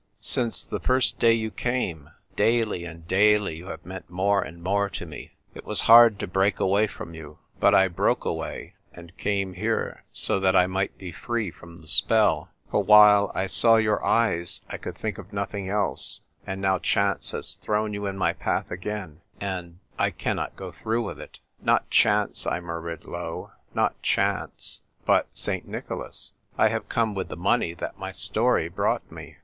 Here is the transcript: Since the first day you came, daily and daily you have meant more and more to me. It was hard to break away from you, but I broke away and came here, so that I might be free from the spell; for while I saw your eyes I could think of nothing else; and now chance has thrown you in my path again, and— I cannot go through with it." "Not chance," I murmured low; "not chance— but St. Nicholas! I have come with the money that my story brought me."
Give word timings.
Since 0.19 0.65
the 0.65 0.79
first 0.79 1.19
day 1.19 1.33
you 1.33 1.51
came, 1.51 2.09
daily 2.35 2.85
and 2.85 3.07
daily 3.07 3.55
you 3.57 3.67
have 3.67 3.85
meant 3.85 4.09
more 4.09 4.41
and 4.41 4.63
more 4.63 4.89
to 4.89 5.05
me. 5.05 5.33
It 5.53 5.63
was 5.63 5.81
hard 5.81 6.17
to 6.17 6.27
break 6.27 6.59
away 6.59 6.87
from 6.87 7.13
you, 7.13 7.37
but 7.59 7.75
I 7.75 7.87
broke 7.87 8.25
away 8.25 8.73
and 8.91 9.15
came 9.17 9.53
here, 9.53 10.03
so 10.11 10.39
that 10.39 10.55
I 10.55 10.65
might 10.65 10.97
be 10.97 11.11
free 11.11 11.51
from 11.51 11.77
the 11.83 11.87
spell; 11.87 12.49
for 12.71 12.81
while 12.83 13.31
I 13.35 13.45
saw 13.45 13.75
your 13.75 14.03
eyes 14.03 14.63
I 14.67 14.77
could 14.77 14.95
think 14.97 15.19
of 15.19 15.31
nothing 15.31 15.69
else; 15.69 16.21
and 16.47 16.59
now 16.59 16.79
chance 16.79 17.29
has 17.29 17.57
thrown 17.57 17.93
you 17.93 18.07
in 18.07 18.17
my 18.17 18.33
path 18.33 18.71
again, 18.71 19.21
and— 19.39 19.77
I 19.99 20.09
cannot 20.09 20.55
go 20.55 20.71
through 20.71 21.03
with 21.03 21.21
it." 21.21 21.37
"Not 21.61 21.91
chance," 21.91 22.47
I 22.47 22.59
murmured 22.59 23.05
low; 23.05 23.51
"not 23.75 24.01
chance— 24.01 24.81
but 25.05 25.27
St. 25.31 25.67
Nicholas! 25.67 26.33
I 26.57 26.69
have 26.69 26.89
come 26.89 27.13
with 27.13 27.27
the 27.27 27.37
money 27.37 27.75
that 27.75 27.99
my 27.99 28.11
story 28.11 28.67
brought 28.67 29.11
me." 29.11 29.37